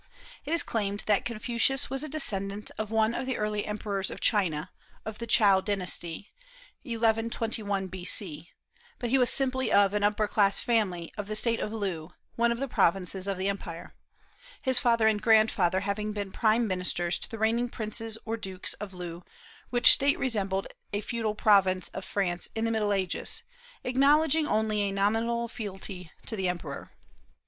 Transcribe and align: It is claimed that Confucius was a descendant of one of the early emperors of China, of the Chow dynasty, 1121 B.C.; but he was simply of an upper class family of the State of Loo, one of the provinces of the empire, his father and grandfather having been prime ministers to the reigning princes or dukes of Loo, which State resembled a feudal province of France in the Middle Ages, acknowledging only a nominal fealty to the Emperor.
It 0.45 0.51
is 0.51 0.63
claimed 0.63 1.01
that 1.01 1.25
Confucius 1.25 1.91
was 1.91 2.03
a 2.03 2.09
descendant 2.09 2.71
of 2.75 2.89
one 2.89 3.13
of 3.13 3.27
the 3.27 3.37
early 3.37 3.67
emperors 3.67 4.09
of 4.09 4.19
China, 4.19 4.71
of 5.05 5.19
the 5.19 5.27
Chow 5.27 5.61
dynasty, 5.61 6.31
1121 6.81 7.85
B.C.; 7.85 8.49
but 8.97 9.11
he 9.11 9.19
was 9.19 9.29
simply 9.29 9.71
of 9.71 9.93
an 9.93 10.03
upper 10.03 10.27
class 10.27 10.59
family 10.59 11.11
of 11.19 11.27
the 11.27 11.35
State 11.35 11.59
of 11.59 11.71
Loo, 11.71 12.09
one 12.35 12.51
of 12.51 12.57
the 12.57 12.67
provinces 12.67 13.27
of 13.27 13.37
the 13.37 13.47
empire, 13.47 13.93
his 14.59 14.79
father 14.79 15.07
and 15.07 15.21
grandfather 15.21 15.81
having 15.81 16.13
been 16.13 16.31
prime 16.31 16.65
ministers 16.65 17.19
to 17.19 17.29
the 17.29 17.37
reigning 17.37 17.69
princes 17.69 18.17
or 18.25 18.37
dukes 18.37 18.73
of 18.81 18.95
Loo, 18.95 19.23
which 19.69 19.91
State 19.91 20.17
resembled 20.17 20.65
a 20.91 21.01
feudal 21.01 21.35
province 21.35 21.89
of 21.89 22.03
France 22.03 22.49
in 22.55 22.65
the 22.65 22.71
Middle 22.71 22.91
Ages, 22.91 23.43
acknowledging 23.83 24.47
only 24.47 24.81
a 24.81 24.91
nominal 24.91 25.47
fealty 25.47 26.11
to 26.25 26.35
the 26.35 26.49
Emperor. 26.49 26.89